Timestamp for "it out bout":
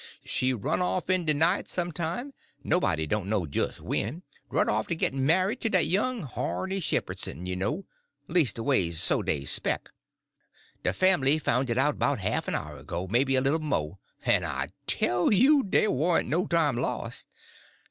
11.69-12.17